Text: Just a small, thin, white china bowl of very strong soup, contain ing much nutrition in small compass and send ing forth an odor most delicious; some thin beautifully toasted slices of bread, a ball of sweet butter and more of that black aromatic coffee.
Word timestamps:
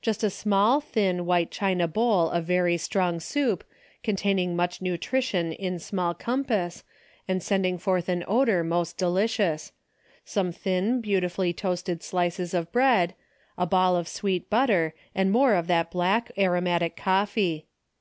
Just 0.00 0.22
a 0.22 0.30
small, 0.30 0.80
thin, 0.80 1.26
white 1.26 1.50
china 1.50 1.88
bowl 1.88 2.30
of 2.30 2.44
very 2.44 2.76
strong 2.76 3.18
soup, 3.18 3.64
contain 4.04 4.38
ing 4.38 4.54
much 4.54 4.80
nutrition 4.80 5.52
in 5.52 5.80
small 5.80 6.14
compass 6.14 6.84
and 7.26 7.42
send 7.42 7.66
ing 7.66 7.78
forth 7.78 8.08
an 8.08 8.22
odor 8.28 8.62
most 8.62 8.96
delicious; 8.96 9.72
some 10.24 10.52
thin 10.52 11.00
beautifully 11.00 11.52
toasted 11.52 12.00
slices 12.04 12.54
of 12.54 12.70
bread, 12.70 13.16
a 13.58 13.66
ball 13.66 13.96
of 13.96 14.06
sweet 14.06 14.48
butter 14.48 14.94
and 15.16 15.32
more 15.32 15.54
of 15.54 15.66
that 15.66 15.90
black 15.90 16.30
aromatic 16.38 16.96
coffee. 16.96 17.66